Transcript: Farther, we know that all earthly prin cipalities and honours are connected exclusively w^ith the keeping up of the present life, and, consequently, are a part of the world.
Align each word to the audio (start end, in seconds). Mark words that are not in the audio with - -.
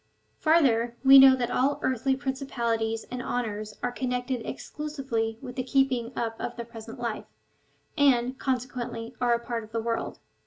Farther, 0.39 0.95
we 1.03 1.19
know 1.19 1.35
that 1.35 1.51
all 1.51 1.77
earthly 1.83 2.15
prin 2.15 2.33
cipalities 2.33 3.05
and 3.11 3.21
honours 3.21 3.75
are 3.83 3.91
connected 3.91 4.43
exclusively 4.47 5.37
w^ith 5.43 5.53
the 5.55 5.61
keeping 5.63 6.11
up 6.15 6.35
of 6.39 6.55
the 6.55 6.65
present 6.65 6.99
life, 6.99 7.25
and, 7.95 8.35
consequently, 8.39 9.13
are 9.21 9.35
a 9.35 9.39
part 9.45 9.63
of 9.63 9.71
the 9.71 9.79
world. 9.79 10.17